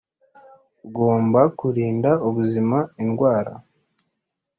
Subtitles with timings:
[0.85, 3.53] Ugomba kurinda ubuzima indwara